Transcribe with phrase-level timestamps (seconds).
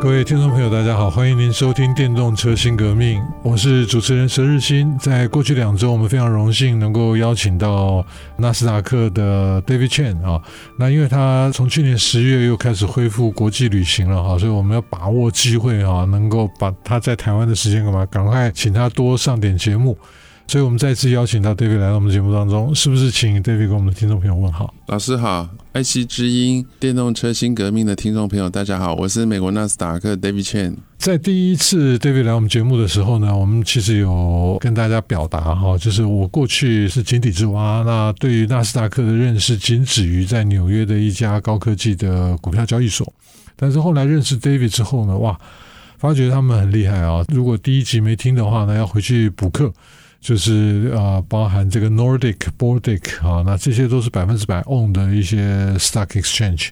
[0.00, 4.96] 各位听众朋友，大家好，欢迎您收听《电动车新革命》，我是主持人佘日新。
[4.96, 8.06] 在过去两周，我们非常荣幸能够邀请到
[8.36, 10.40] 纳斯达克的 David Chen 啊，
[10.78, 19.98] 那因为他从去年十月又开始恢复国际旅行了哈，所以我们要把握机会啊，能够把他在台湾的时间干嘛，赶快请他多上点节目。
[20.50, 24.72] 所以我们再次邀请到 David 来到我们节目当中，是不是请 David 跟我们的听众朋友问好？
[24.86, 30.76] 老师好，爱惜之音电动车新革命的听众朋友，大家好，我是美国纳斯达克 David Chen。
[30.96, 43.12] 在第一次 David 来我们节目的时候呢，我们其实有跟大家表达哈，就是我过去是井底之蛙，那对于纳斯达克的认识仅止于在纽约的一家高科技的股票交易所，
[43.54, 45.38] 但是后来认识 David 之后呢，哇，
[45.98, 47.22] 发觉他们很厉害啊！
[47.28, 49.70] 如果第一集没听的话呢，要回去补课。
[50.20, 56.70] 就是啊，包含这个 Nordic、Baltic 啊，那这些都是百分之百 own 的一些 stock exchange。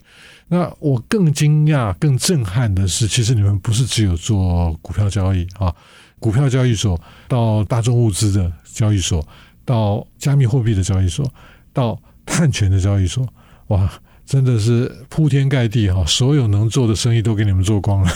[0.49, 5.73] 那我更惊讶、更震撼的是，其实你们不是只有做股票交易啊，
[6.19, 9.25] 股票交易所到大众物资的交易所，
[9.65, 11.29] 到加密货币的交易所，
[11.73, 13.27] 到碳权的交易所，
[13.67, 13.91] 哇，
[14.25, 18.11] 真的是铺天盖地哈，所有能做的生意都给你们做光了。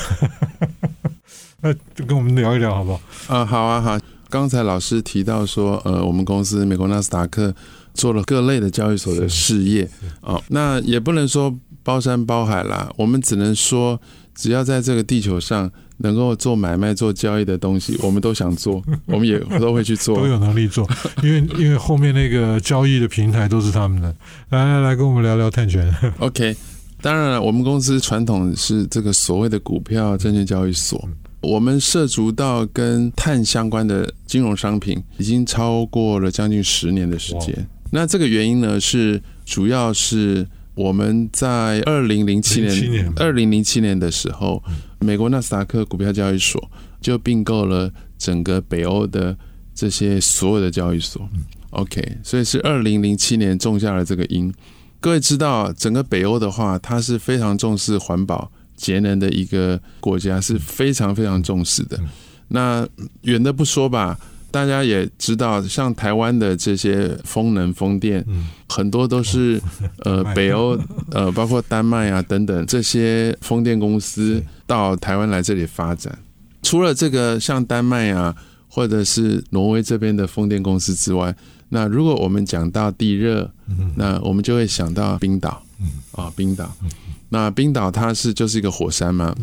[1.59, 3.01] 那就跟我们聊一聊好不好？
[3.35, 3.99] 啊，好啊，好。
[4.31, 7.53] 刚才老师提到说，呃，我们公司美国纳斯达克
[7.93, 9.87] 做了各类的交易所的事业
[10.21, 13.99] 哦，那也不能说包山包海啦，我们只能说，
[14.33, 20.87] 只要在这个地球上能够做买卖、做交易的东西，我们都想做， 我们也都会去做，都有能力做，
[21.21, 24.15] 因为 因为后面那个交易的平台都是他们的。
[24.49, 25.93] 来来来，跟我们聊聊碳权。
[26.19, 26.55] OK，
[27.01, 31.05] 当然了，我们公司传统是这个所谓的股票证券交易所。
[31.41, 37.67] 我们涉足到跟碳相关的金融商品，已经超过了将近十年的时间。
[37.91, 44.63] 那这个原因呢，是主要是我们在二零零七年，二零零七年的时候，
[44.99, 46.69] 美国纳斯达克股票交易所
[47.01, 49.35] 就并购了整个北欧的
[49.73, 51.27] 这些所有的交易所。
[51.71, 54.53] OK，所以是二零零七年种下了这个因。
[54.99, 58.51] 各位知道，整个北欧的话，它是非常重视环保。
[58.81, 61.99] 节能的一个国家是非常非常重视的。
[62.47, 62.85] 那
[63.21, 64.19] 远的不说吧，
[64.49, 68.25] 大家也知道，像台湾的这些风能、风电，
[68.67, 69.61] 很多都是
[69.99, 70.77] 呃北欧
[71.11, 76.17] 呃，包括丹麦啊等等这些风电公司到台湾来这里发展。
[76.63, 78.35] 除了这个像丹麦啊，
[78.67, 81.33] 或者是挪威这边的风电公司之外，
[81.69, 83.49] 那如果我们讲到地热，
[83.95, 85.63] 那我们就会想到冰岛。
[86.11, 86.69] 啊，冰岛。
[87.33, 89.33] 那冰岛它是就是一个火山嘛，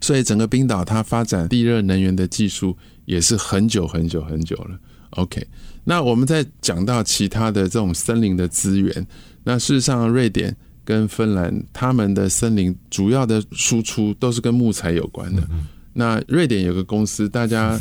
[0.00, 2.74] 所以整个冰岛它发展地热能源的技术
[3.04, 4.78] 也是很久很久很久了。
[5.10, 5.46] OK，
[5.84, 9.06] 那我们再讲到其他的这种森林的资源，
[9.44, 15.42] 那事实上瑞典跟芬兰他们的森林主要的输出都是跟木材有关的。
[15.92, 17.78] 那瑞典有个公司大家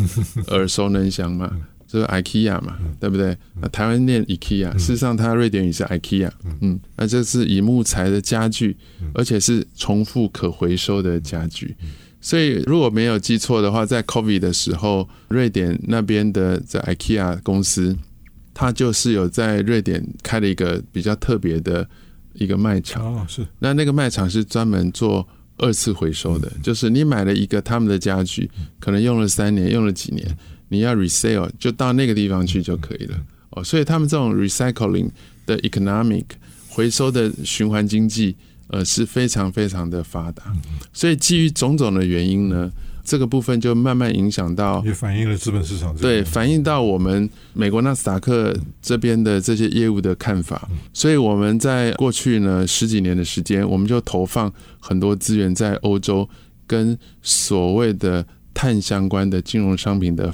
[0.49, 1.49] 耳熟能详嘛。
[1.93, 3.37] 这个 IKEA 嘛，对不对？
[3.61, 6.31] 那台湾念 IKEA，事实上它瑞典语是 IKEA。
[6.61, 8.75] 嗯，那这是以木材的家具，
[9.13, 11.75] 而且是重复可回收的家具。
[12.19, 17.95] 所以如果没有记错的话，在 COVID 的时候，瑞典那边的在 IKEA 公司，
[18.55, 21.87] 它就是有在瑞典开了一个比较特别的
[22.33, 23.05] 一个卖场。
[23.05, 23.45] 哦，是。
[23.59, 25.27] 那那个卖场是专门做
[25.57, 28.49] 二次回收的，就是你买了一个他们的家具，
[28.79, 30.35] 可能用了三年，用了几年。
[30.73, 33.15] 你要 resale 就到那个地方去就可以了。
[33.51, 35.11] 哦，所以他们这种 recycling
[35.45, 36.25] 的 economic
[36.67, 38.35] 回收的循环经济
[38.69, 40.51] 呃是非常非常的发达，
[40.91, 42.71] 所以基于种种的原因呢，
[43.03, 56.27] 这个部分就慢慢影响到也反映了资本市场对，反映到我们美国纳斯达克这边的这些业务的看法，所以我们在过去呢十几年的时间，我们就投放很多资源在欧洲
[56.65, 60.33] 跟所谓的碳相关的金融商品的。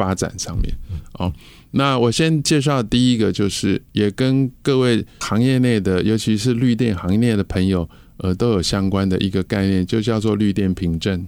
[0.00, 0.74] 发展上面，
[1.18, 1.30] 哦，
[1.72, 7.86] 那我先介绍第一个，就是也跟各位行业内的，尤其是绿电行业内的朋友，
[8.16, 11.22] 呃，都有相关的一个概念，就叫做绿电凭证。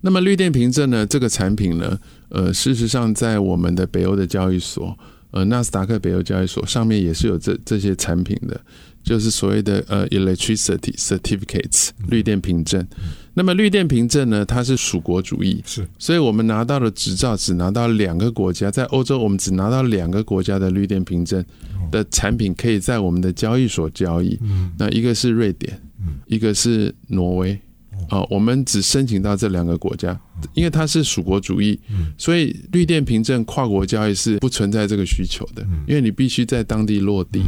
[0.00, 1.98] 那么绿电凭证呢，这个产品呢，
[2.30, 4.96] 呃，事实上在我们的北欧的交易所，
[5.34, 8.58] 呃纳斯达克北欧交易所上面也是有这这些产品的，
[9.02, 12.86] 就是所谓的呃 electricity certificates 绿电凭证。
[13.34, 21.44] 那么绿电凭证呢，它是属国主义，是，所以我们拿到的执照只拿到两个国家，在欧洲我们只拿到两个国家的绿电凭证
[21.90, 24.38] 的产品可以在我们的交易所交易。
[24.78, 25.82] 那一个是瑞典，
[26.26, 27.60] 一个是挪威。
[28.10, 30.18] 哦，我们只申请到这两个国家，
[30.54, 31.78] 因为它是属国主义，
[32.18, 37.42] 所以绿电凭证跨国交易是不存在这个需求的，因为你必须在当地落地。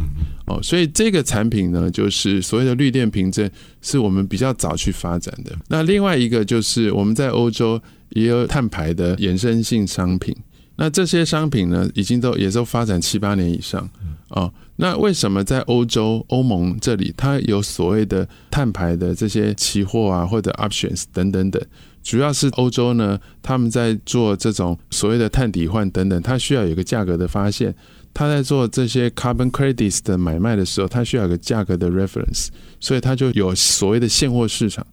[0.46, 3.50] 哦，所以这个产品呢，就是所谓的绿电凭证，
[3.82, 5.52] 是我们比较早去发展的。
[5.68, 7.80] 那另外一个就是我们在欧洲
[8.10, 10.34] 也有碳排的衍生性商品，
[10.76, 13.88] 那这些商品呢，已经都也都发展七八年以上。
[14.28, 21.62] 哦，那为什么在欧洲欧盟这里，它有所谓的碳排的这些期货啊，或者 options 等等等？
[22.02, 27.74] 主要是欧洲呢，他们在做这种所谓的碳抵换等等，它需要有一个价格的发现。
[28.14, 32.48] 他在做这些 carbon credits 的买卖的时候，它需要有个价格的 reference，
[32.80, 34.86] 所以它就有所谓的现货市场。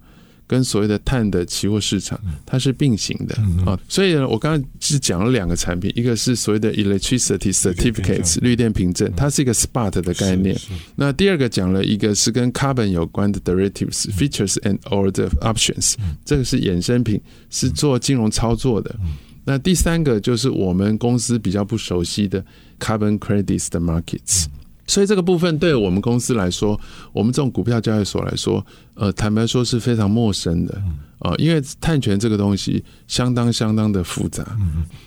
[0.53, 3.35] 跟所谓的碳的期货市场，它是并行的
[3.65, 10.55] 啊，所以呢，我刚刚是讲了两个产品，一个是所谓的 electricity certificates 绿电凭证，它是一个 spot 的概念。
[10.95, 17.19] 那第二个讲了一个是跟 carbon 有关的 derivatives features and or the options，这个是衍生品，
[17.49, 18.95] 是做金融操作的。
[19.43, 22.45] 那第三个就是我们公司比较不熟悉的
[22.79, 24.45] carbon credits 的 markets。
[24.85, 26.79] 所以这个部分对我们公司来说，
[27.13, 28.65] 我们这种股票交易所来说，
[28.95, 30.73] 呃，坦白说是非常陌生的
[31.19, 34.45] 啊、呃，因为碳权这个东西相当相当的复杂，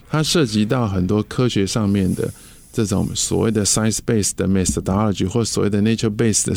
[0.09, 2.33] 它涉及到很多科学上面的
[2.73, 6.55] 这种所谓的 science-based 的 methodology 或所谓的 nature-based 的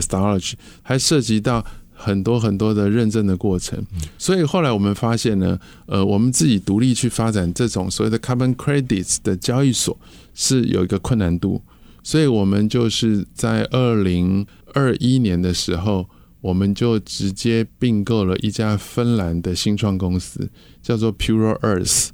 [0.00, 3.78] methodology，还涉及到很多很多的认证的过程。
[4.16, 9.96] 所以后来我们发现呢，呃，我们自己独立去发展这种所谓的 carbon credits 的交易所
[10.34, 11.60] 是有一个困难度。
[12.02, 16.08] 所以我们就是在二零二一年的时候，
[16.40, 20.50] 我们就直接并购了一家芬兰的新创公司，
[20.82, 22.08] 叫做 Puro Earth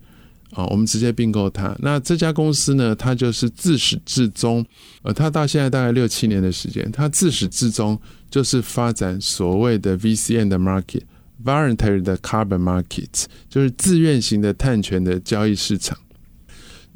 [0.50, 1.74] 啊，我们直接并购它。
[1.80, 4.64] 那这家公司呢，它就是自始至终，
[5.02, 7.98] 呃，它到现在大概六七年的时间，它自始至终
[8.30, 15.96] 就是发展所谓的 VCN 的 market，voluntary 的 carbon market，就是自愿型的碳权的交易市场。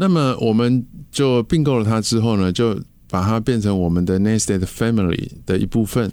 [0.03, 2.77] 那么我们就并购了它之后呢，就
[3.09, 6.11] 把它变成我们的 Nested Family 的一部分。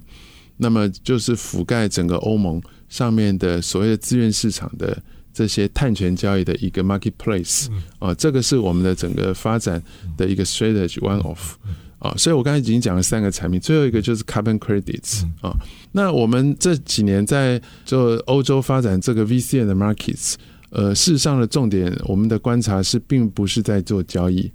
[0.58, 5.02] 那么就是覆盖整个欧盟上面的所谓的资源市场的
[5.34, 9.82] 这些碳权交易的一个 marketplace 啊，这个是我们的整个发展
[10.16, 11.56] 的一个 strategy one of
[11.98, 12.14] 啊。
[12.16, 15.52] 所以我刚才已经讲了三个产品，最后一个就是 carbon credits 啊。
[15.94, 20.36] 那我们这几年在就欧洲发展这个 VCN 的 markets。
[20.72, 24.52] 呃，事实上的重点，我们的观察是，并不是在做交易，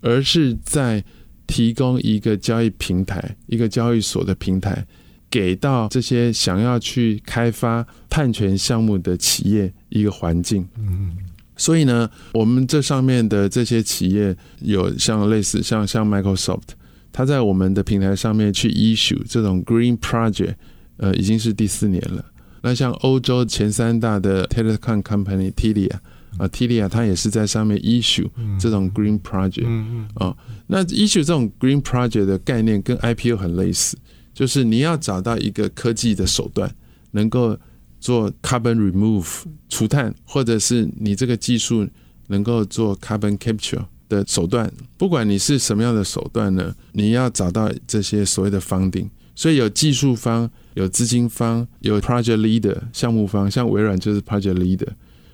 [0.00, 1.02] 而是在
[1.46, 4.86] 提供一个交易平台，一个交易所的平台，
[5.28, 10.66] 给到这些想要去开发碳权项目的企业一个环境。
[10.78, 11.16] 嗯，
[11.56, 16.74] 所以呢，我们这上面的这些企业，有像类似像像 Microsoft，
[17.12, 20.54] 它在我们的平台上面去 issue 这种 Green Project，
[20.98, 22.24] 呃，已经是第四年了。
[22.66, 25.88] 那像欧洲前三大的 telecom company tilia
[26.36, 28.28] 啊 tilia 它也是在上面 issue
[28.58, 30.08] 这种 green project 嗯嗯。
[30.16, 30.36] 啊
[30.66, 33.96] 那 issue 这种 green project 的概念跟 IPO 很类似
[34.34, 36.68] 就是你要找到一个科技的手段
[37.12, 37.56] 能够
[38.00, 41.88] 做 carbon remove 除碳或者是你这个技术
[42.26, 44.68] 能够做 carbon capture 的手段。
[44.98, 54.88] 不管你是什么样的手段呢你要找到这些所谓的方定所以有技术方有资金方，有 project leader 项目方，像微软就是 project leader，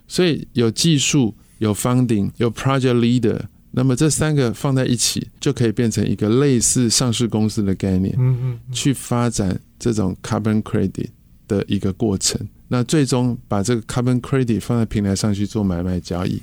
[0.06, 3.40] 所以有技术、有 funding、有 project leader，
[3.72, 11.08] 那么这三个放在一起，就可以变成一个类似上市公司的概念，嗯嗯，去发展这种 carbon credit
[11.48, 16.40] 的一个过程，那最终把这个 carbon credit 放在平台上去做买卖交易，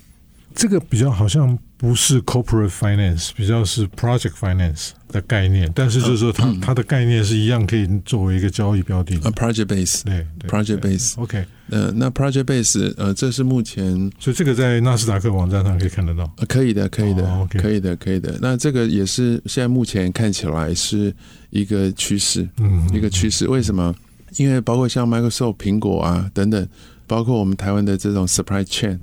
[0.54, 1.58] 这个比较好像。
[1.80, 9.16] 不是 corporate finance，比较是 project finance 的概念，但是就是说它，它、嗯、它的概念是一样，可以作为一个交易标的。
[9.20, 11.14] 啊，project base，对，对，project base。
[11.18, 16.26] OK，呃，那 project base，呃，这是目前，所以这个在纳斯达克网站上可以看得到。
[16.26, 18.38] 啊，可以的，可以的、哦 okay、可以的，可以的。
[18.42, 21.16] 那这个也是现在目前看起来是
[21.50, 23.48] 一个趋势，嗯，一个趋势。
[23.48, 23.96] 为什么？
[24.36, 26.68] 因为包括像 Microsoft、苹果啊等等，
[27.08, 29.00] 包括我们台湾的这种 supply chain，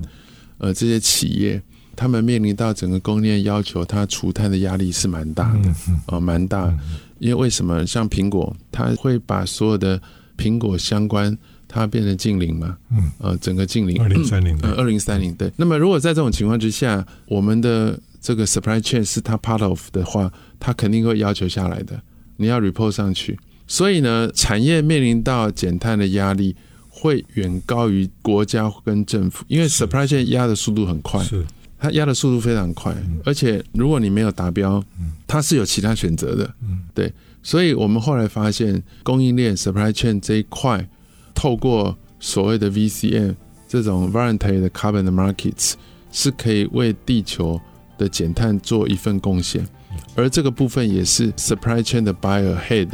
[0.58, 1.62] 呃，这些企业。
[1.98, 6.70] 他们面临到整个供应链要求，它除碳的压力是蛮大的，啊，蛮大。
[7.18, 7.86] 因为为什么？
[7.86, 9.98] 像苹果，它会把所有的
[10.36, 11.34] 苹果相关，
[11.66, 12.76] 它变成近零嘛？
[12.90, 13.98] 嗯呃，整个近零。
[14.02, 14.58] 二零三零。
[14.60, 15.34] 呃，二零三零。
[15.36, 15.50] 对。
[15.56, 21.98] 那么，如果在这种情况之下，我们的这个 supply chain 是它 part of 的话，它肯定会要求下来的，
[22.36, 23.38] 你要 report 上去。
[23.66, 26.54] 所以呢，产业面临到减碳的压力
[26.98, 31.44] 会远高于国家跟政府，因为 supply chain 压的速度很快，是。
[31.78, 34.82] 它压的速度非常快，而且如果你没有达标，
[35.26, 36.54] 它是有其他选择的，
[36.94, 37.12] 对。
[37.42, 40.88] 所以我们后来发现，供应链 supply chain 这一块，
[41.34, 43.34] 透过所谓的 VCM
[43.68, 45.74] 这种 voluntary carbon markets，
[46.10, 47.60] 是可以为地球
[47.98, 49.64] 的减碳做一份贡献，
[50.14, 52.88] 而这个部分也是 supply chain 的 buyer head。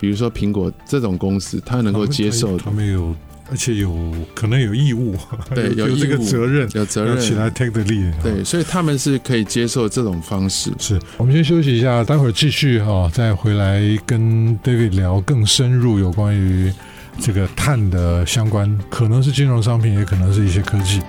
[0.00, 3.14] 比如说苹果这种公司，它能够接受，他们有，
[3.52, 3.94] 而且有
[4.34, 5.14] 可能有义务，
[5.54, 10.72] 对， 有这个责任，有责任起来 take the lead，对，所以他们是可以接受这种方式。
[10.78, 16.72] 是我们先休息一下，待会儿继续哈，再回来跟 David 聊更深入有关于
[17.20, 21.02] 这个碳的相关，可能是金融商品，也可能是一些科技。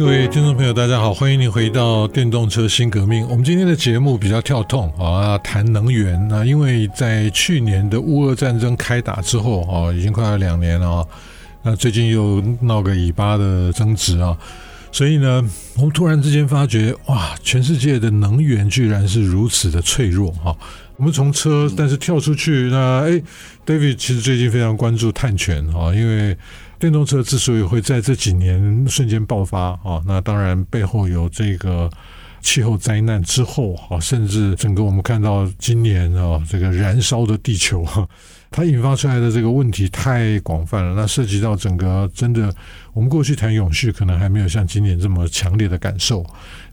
[0.00, 3.22] 各位听众朋友，大家好，欢迎您回到电动车新革命。
[3.28, 11.06] 我们今天的节目比较跳痛啊，谈能源啊，因为在去年的乌俄战争开打之后啊，已经快要两年了啊，
[11.62, 14.34] 那最近又闹个以巴的争执啊，
[14.90, 15.44] 所以呢，
[15.76, 20.56] 我们突然之间发觉，哇，全世界的能源居然是如此的脆弱哈。
[20.96, 23.22] 我们从车，但是跳出去，那哎
[23.70, 26.36] ，David 其实最近非常关注碳权啊，因为。
[26.80, 31.90] 电动车之所以会在这几年瞬间爆发啊，那当然背后有这个
[32.40, 37.86] 气候灾难之后啊，甚至整个我们看到今年啊，这个燃烧的地球，
[38.50, 40.94] 它引发出来的这个问题太广泛了。
[40.94, 42.50] 那涉及到整个真的，
[42.94, 46.24] 我们过去谈永续，可能还没有像今年这么强烈的感受。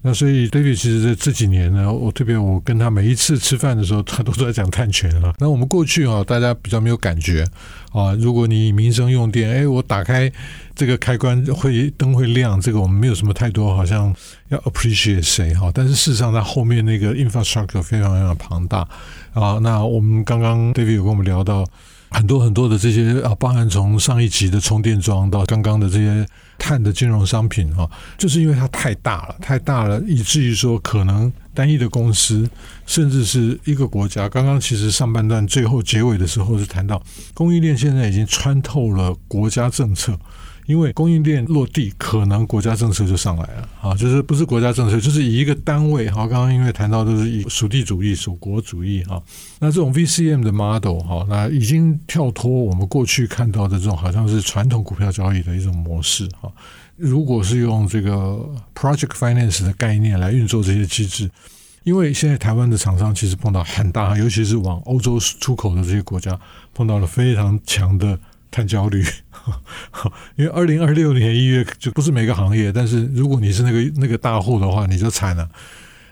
[0.02, 5.34] 那所以，David 其实在这几年呢，我特别我跟他每一次吃饭的时候，他都在讲碳权啊。
[5.40, 7.44] 那我们过去啊，大家比较没有感觉
[7.92, 8.12] 啊。
[8.14, 10.30] 如果你民生用电，哎，我打开
[10.74, 14.14] 这个开关会灯会亮，这个我们没有什么太多好像
[14.50, 15.70] 要 appreciate 谁哈。
[15.74, 18.88] 但是事实上，它后面那个 infrastructure 非常非常庞大
[19.32, 19.58] 啊。
[19.60, 21.66] 那我们刚刚 David 有跟我们聊到。
[22.10, 26.26] 很多很多的这些啊，包含从上一集的充电桩到刚刚的这些
[26.58, 32.48] 碳的金融商品啊，就是因为它太大了，太大了，以至于说可能单一的公司，
[32.86, 34.28] 甚至是一个国家。
[34.28, 37.02] 刚刚其实上半段最后结尾的时候是谈到
[37.34, 40.18] 供应链现在已经穿透了国家政策。
[40.68, 46.28] 因为供应链落地，可能国家政策就上来了啊，就是不是国家政策，就是以一个单位哈。
[46.28, 49.18] 刚刚因为谈到都是以属地主义、属国主义哈，
[49.60, 56.52] 那这种 VCM 的 model 哈，那已经跳脱我们过去看到的这种好像是传统股票交易的一种模式哈。
[56.96, 58.38] 如果是用这个
[58.74, 61.30] project finance 的概念来运作这些机制，
[61.82, 66.38] 因为现在台湾的厂商其实碰到很大，尤其是往欧洲出口的这些国家，
[66.74, 68.18] 碰到了非常强的。
[68.50, 69.04] 碳焦虑，
[70.36, 75.48] 因为二零二六年一月就不是每个行业，但是如果你是那个那个大户的话，你就惨了。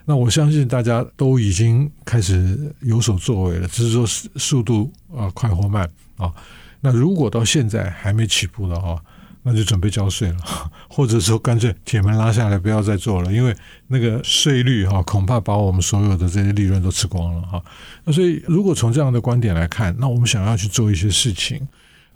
[0.04, 6.32] 那我相信大家都已经开始有所作为了，只是说速度啊快或慢啊。
[6.80, 9.02] 那如果到现在还没起步的话，
[9.42, 10.36] 那就准备交税了，
[10.88, 13.56] 或者说干脆铁门拉下来，不要再做了，因为
[13.88, 17.60] 那个税率哈恐怕把我们所有的这些利润都吃光了哈。
[18.04, 21.66] 那所以如果从这样的观点来看，那我们想要去做一些事情。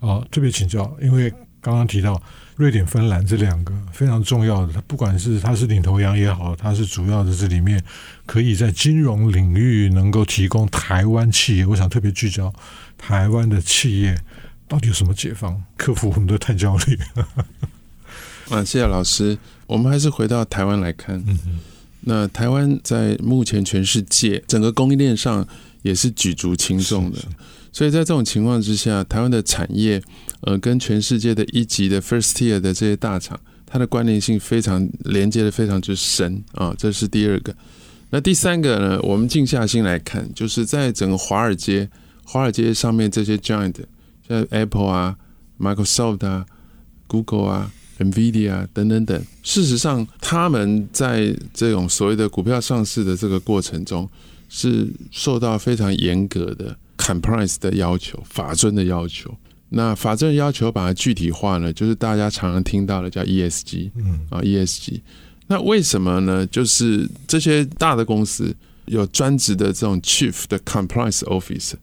[0.01, 1.31] 啊，特别请教，因为
[1.61, 2.21] 刚刚提到
[2.55, 7.81] 瑞典、芬兰这两个非常重要的，它不管是它是领头羊也好，它是主要的这里面
[8.25, 12.51] 可以在金融领域能够提供台湾企业，我想特别聚焦
[12.97, 14.19] 台湾的企业
[14.67, 16.99] 到底有什么解放，克服我们的碳焦虑。
[18.49, 21.59] 啊，谢谢老师，我们还是回到台湾来看，嗯，
[22.01, 25.47] 那台湾在目前全世界整个供应链上
[25.83, 27.19] 也是举足轻重的。
[27.19, 27.29] 是是
[27.71, 30.01] 所以在这种情况之下，台湾的产业，
[30.41, 37.55] 呃，跟全世界的一级的 first tier 的这些大厂，它的关联性非常连接的非常之深啊，这是第二个。
[38.09, 41.89] 那第三个呢，我们静下心来看，就是在整个华尔街，
[42.25, 43.75] 华尔街上面这些 giant，
[44.27, 45.15] 像 Apple 啊、
[45.57, 46.45] Microsoft 啊、
[47.07, 54.09] Google 啊、Nvidia 啊等等等，事实上他们在这种所谓的股票上市的这个过程中，
[54.49, 56.75] 是受到非常严格的。
[57.01, 59.35] Compliance 的要求，法遵的要求。
[59.69, 65.01] 那法遵的要求把它具体化呢，就是大家常常听到的叫 ESG，嗯啊 ESG。
[65.47, 66.45] 那为什么呢？
[66.47, 68.55] 就是这些大的公司
[68.85, 71.75] 有专职的这种 Chief 的 Compliance Officer，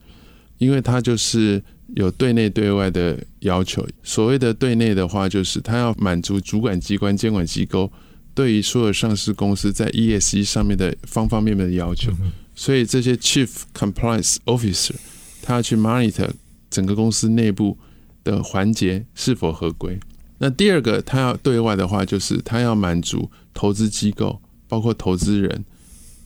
[0.59, 1.63] 因为它就是
[1.97, 3.87] 有对内对外的要求。
[4.03, 7.91] 所谓的对内的话，就是它要满足主管机关、监管机构
[8.35, 12.13] 对于所有上市公司在 ESG 上面的方方面面的要求，
[12.59, 14.97] 所以这些 Chief Compliance Officer
[15.41, 16.29] 他要去 monitor
[16.69, 17.79] 整个公司内部
[18.25, 19.97] 的环节是否合规。
[20.39, 25.65] 那第二个，他要对外的话，就是他要满足投资机构，包括投资人，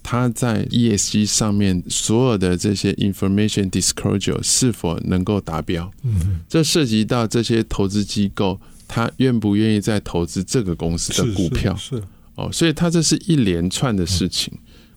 [0.03, 5.93] 他在 ESG 上面所有的这些 information disclosure 是否能够达标？
[6.03, 8.59] 嗯，这涉及到这些投资机构，
[8.89, 11.77] 他愿不愿意再投资这个公司的股票？
[11.77, 12.03] 是
[12.37, 14.51] 哦，所以他这是一连串的事情。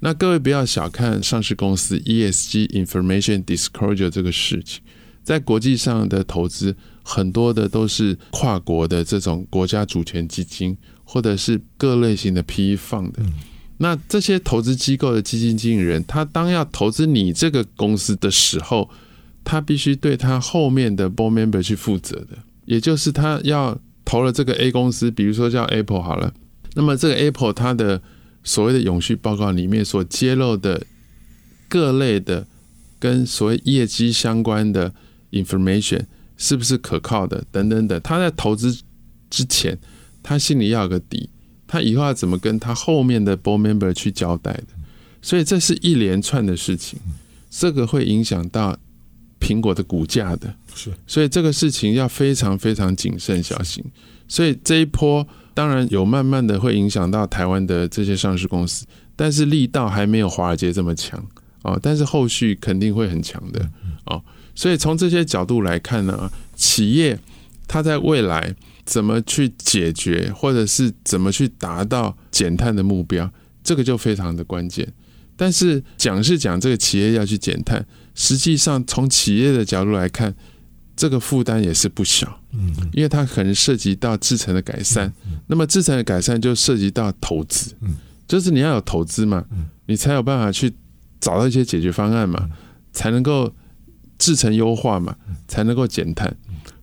[0.05, 4.79] 那各位不要小看上市公司 ESG information disclosure 这个事情，
[5.24, 6.75] 在国际上的投资。
[7.07, 13.24] 很多的都是跨国的这种国家主权基金，或者是各类型的 PE fund 的。
[13.77, 18.89] 那这些投资机构的基金经理人，他当要投资你这个公司的时候，
[19.43, 22.38] 他必须对他后面的 board member 去负责的。
[22.65, 26.31] 也就是他要投了这个 A 公司，比如说叫 Apple 好了，
[26.75, 28.01] 那么这个 Apple 它的
[28.45, 30.85] 所谓的永续报告里面所揭露的
[31.67, 32.47] 各类的
[32.97, 34.93] 跟所谓业绩相关的
[35.31, 36.05] information。
[36.37, 37.45] 是不是可靠的？
[37.49, 38.77] 等等等，他在投资
[39.29, 39.79] 之前，
[40.21, 41.29] 他心里要有个底，
[41.65, 44.67] 他以后要怎么跟他后面的 board member 去交代的？
[45.21, 46.99] 所以这是一连串的事情，
[47.49, 48.77] 这个会影响到
[49.39, 50.53] 苹果的股价的。
[50.75, 53.81] 是，所以这个事情要非常非常谨慎小心。
[54.27, 61.24] 所以这一波当然有慢慢的会影响到台湾的这些上市公司，但是力道还没有华尔街这么强
[61.62, 61.77] 啊。
[61.82, 63.70] 但是后续肯定会很强的
[64.05, 64.22] 啊。
[64.53, 67.20] 所以从这些角度来看呢，企业
[67.67, 68.55] 它在未来
[68.86, 73.29] 怎么去解决，或者是怎么去达到减碳的目标，
[73.63, 74.88] 这个就非常的关键。
[75.38, 80.34] 但是讲是讲这个企业要去减碳，实际上从企业的角度来看，
[80.95, 85.11] 这个负担也是不小，嗯，因为它可能涉及到制程的改善，
[85.47, 87.95] 那么制程的改善就涉及到投资，嗯。
[88.27, 89.45] 就是你要有投资嘛，
[89.85, 90.73] 你才有办法去
[91.19, 92.49] 找到一些解决方案嘛，
[92.91, 93.53] 才能够。
[94.17, 95.13] 制程优化嘛，
[95.45, 96.33] 才能够减碳，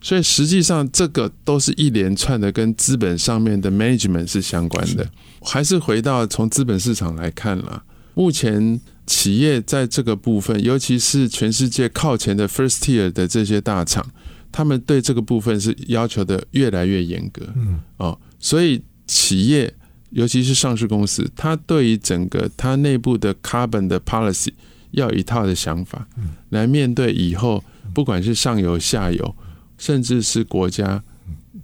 [0.03, 5.09] 所以实际上这个都是一连串的，跟资本上面的 management 是相关的。
[5.41, 14.05] 还是回到从资本市场来看啦，目前企业在这个部分，尤其是全世界靠前的 first tier 的这些大厂，
[14.51, 17.47] 他们对这个部分是要求的越来越严格。
[17.57, 19.73] 嗯，哦，所以企业
[20.11, 24.51] 尤其是上市公司，它对于整个它内部的 carbon 的 policy。
[24.93, 26.07] 要有一套的想法，
[26.51, 29.35] 来面对以后，不管是上游、下游，
[29.79, 31.03] 甚至是国家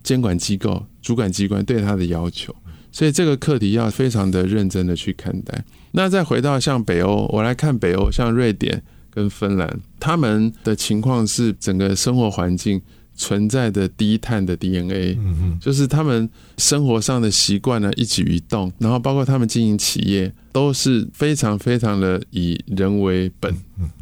[0.03, 2.57] 监管机构、主管机关对它的要求，
[2.98, 5.64] 所以这个课题要非常的认真的去看待。
[5.92, 12.82] 那再回到像北欧，我来看北欧，像瑞典跟芬兰，他们的情况是整个生活环境。
[13.20, 15.18] 存在的低碳的 DNA，
[15.61, 23.52] 就是他们生活上的习惯呢，一举一动，然后包括他们经营企业，都是非常非常的以人为本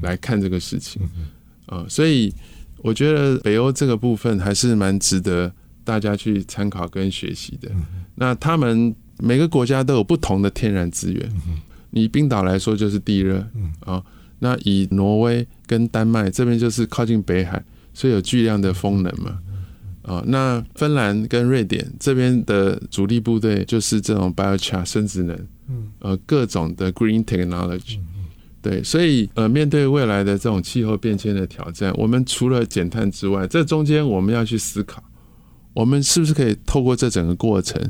[0.03, 1.01] 来看这个事情
[1.65, 2.31] 啊，所以
[2.83, 5.51] 我觉得北欧这个部分还是蛮值得
[5.83, 7.71] 大家去参考跟学习的。
[8.17, 11.33] 那他们每个国家都有不同的天然资源，
[11.93, 13.47] 以冰岛来说就是地热
[13.81, 14.03] 啊，
[14.41, 17.65] 那以挪威跟丹麦这边就是靠近北海。
[17.99, 19.39] 所以有巨量的风能嘛，
[20.03, 25.49] 啊，那芬兰跟瑞典这边的主力部队就是这种 biochar 生质能，
[26.01, 27.99] 呃，各种的 green technology，
[28.61, 35.03] 对，所以呃，面对未来的这种气候变迁的挑战，我们除了减碳之外，这中间我们要去思考，
[35.73, 37.81] 我们是不是可以透过这整个过程，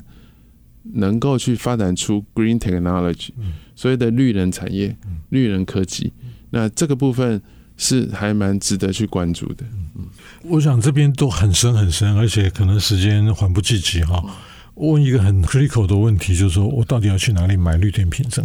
[0.94, 3.30] 能够去发展出 green technology，
[3.74, 4.96] 所谓的绿能产业、
[5.30, 6.12] 绿能科技，
[6.50, 7.42] 那这个部分。
[7.78, 9.62] 是还蛮值得去关注的。
[9.96, 10.06] 嗯，
[10.44, 14.24] 我想这边都很深很深，而且可能时间缓不济急哈。
[14.76, 18.42] 问一个很 critical 的问题，就是说我到底要去哪里买绿电凭证？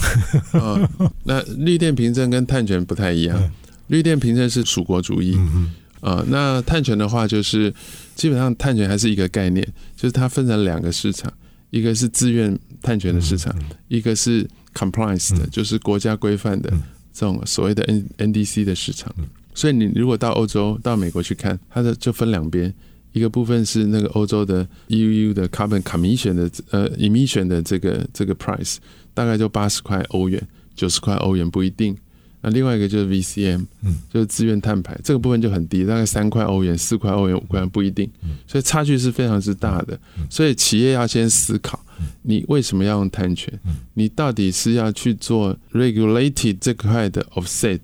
[0.58, 0.88] 哦，
[1.24, 3.52] 那绿电凭证跟碳权不太一样。
[3.88, 7.70] 绿电凭证是属国主义，嗯啊，那碳权的话，就是
[8.14, 9.62] 基本上碳权还是一个概念，
[9.94, 11.30] 就是它分成两个市场，
[11.72, 13.52] 一个是自愿碳权的市场，
[13.88, 16.72] 一个是 compliance 的，就是国家规范的。
[17.14, 19.14] 这种所谓的 N NDC 的市场，
[19.52, 22.72] 所以你如果到欧洲、到美国去看，它的就分两边，
[23.12, 28.76] 一个部分是那个欧洲的 EU 的 Carbon Commission 的呃 Emission 的这个这个 Price，
[29.12, 30.42] 大概就八十块欧元、
[30.74, 31.94] 九十块欧元不一定。
[32.42, 33.64] 那另外一个就是 VCM，
[34.12, 38.10] 就是自愿碳排，这个部分就很低，大概三块欧元、四块欧元、五块不一定，
[38.46, 39.98] 所以差距是非常之大的。
[40.28, 41.78] 所以企业要先思考。
[42.22, 43.52] 你为什么要用碳权？
[43.94, 47.80] 你到底是要去做 regulated 这块的 offset，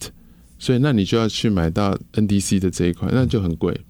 [0.59, 3.81] 所以那你就要去买到 NDC 的这一块，那就很贵。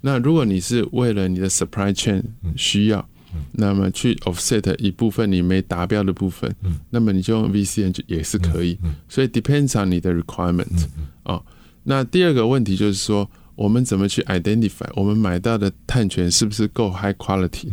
[0.00, 2.22] 那如果你是为了你的 supply chain
[2.56, 3.06] 需要，
[3.52, 8.78] 那么去 offset 一部分你没达标的部分，嗯、那么你就用 VCM 就也是可以。
[9.08, 10.86] 所以 depends on 你的 requirement、
[11.24, 11.42] 哦。
[11.82, 17.68] 那第二个问题就是说，我们怎么去 identify 我们买到的碳权是不是够 high quality？、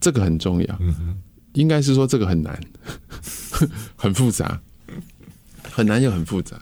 [0.00, 0.78] 这个很重要。
[1.52, 2.58] 应该是说这个很难，
[3.94, 4.60] 很复杂，
[5.70, 6.56] 很难又很复杂。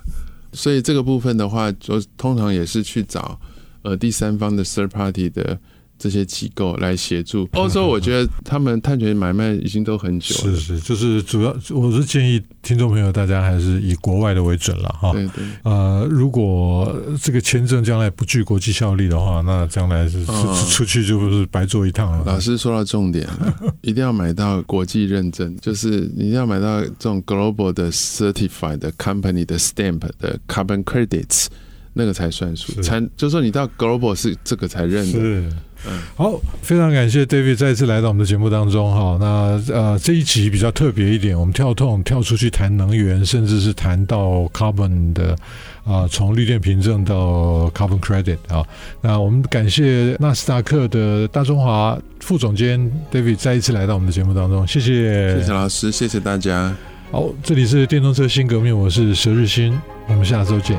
[0.53, 3.41] 所以这个部分的话，就通常也是去找
[3.83, 5.59] 呃第三方的 third party 的。
[6.01, 10.57] 这些机构来协助欧洲，我觉得他们碳权买卖已经都很久了。
[10.57, 15.13] 是是，就是主要我是建议听众朋友大家还是以国外的为准了哈。
[15.13, 15.45] 对对。
[15.63, 20.25] 呃，如果这个签证将来不具国际效力的话，那将来是
[20.71, 22.25] 出去就不是白做一趟了。
[22.25, 31.49] 老师说到重点了， 一定要买到国际认证，就是你一定要买到这种 global 的 certified 的 company 的 stamp 的 carbon credits，
[31.93, 35.57] 那个才算数，才就是说你到 global 是这个才认的。
[35.87, 39.17] 嗯，好，非常感谢 David 再次来到我们的节目当中哈。
[39.21, 45.37] 那呃这一集比较特别一点，我们跳痛跳出去谈能源，甚至是谈到 carbon 的
[45.85, 48.63] 啊，从、呃、绿电凭证到 carbon credit 啊。
[49.01, 52.79] 那我们感谢纳斯达克的大中华副总监
[53.11, 56.75] David 再一次来到我们的节目当中，谢谢，谢谢老师，谢谢大家。
[57.11, 60.79] 好，这里是电动车新革命，我是佘日新，我们下周见。